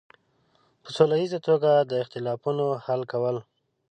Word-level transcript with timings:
په 0.83 0.89
سوله 0.95 1.15
ییزه 1.21 1.39
توګه 1.47 1.71
د 1.89 1.91
اختلافونو 2.03 2.65
حل 2.85 3.01
کول. 3.11 3.37